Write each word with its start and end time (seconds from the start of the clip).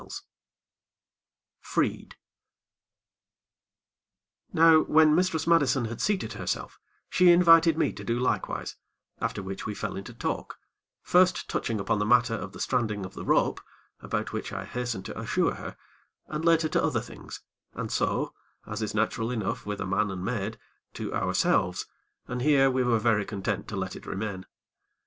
XVI 0.01 0.21
Freed 1.59 2.15
Now, 4.51 4.79
when 4.81 5.13
Mistress 5.13 5.45
Madison 5.45 5.85
had 5.85 6.01
seated 6.01 6.33
herself, 6.33 6.79
she 7.07 7.31
invited 7.31 7.77
me 7.77 7.93
to 7.93 8.03
do 8.03 8.17
likewise, 8.17 8.77
after 9.19 9.43
which 9.43 9.67
we 9.67 9.75
fell 9.75 9.95
into 9.95 10.11
talk, 10.15 10.57
first 11.03 11.47
touching 11.47 11.79
upon 11.79 11.99
the 11.99 12.05
matter 12.07 12.33
of 12.33 12.51
the 12.53 12.59
stranding 12.59 13.05
of 13.05 13.13
the 13.13 13.23
rope, 13.23 13.61
about 13.99 14.33
which 14.33 14.51
I 14.51 14.65
hastened 14.65 15.05
to 15.05 15.19
assure 15.19 15.53
her, 15.53 15.77
and 16.25 16.43
later 16.43 16.67
to 16.69 16.83
other 16.83 17.01
things, 17.01 17.41
and 17.73 17.91
so, 17.91 18.33
as 18.65 18.81
is 18.81 18.95
natural 18.95 19.29
enough 19.29 19.67
with 19.67 19.79
a 19.79 19.85
man 19.85 20.09
and 20.09 20.25
maid, 20.25 20.57
to 20.95 21.13
ourselves, 21.13 21.85
and 22.25 22.41
here 22.41 22.71
we 22.71 22.83
were 22.83 22.97
very 22.97 23.23
content 23.23 23.67
to 23.67 23.75
let 23.75 23.95
it 23.95 24.07
remain. 24.07 24.47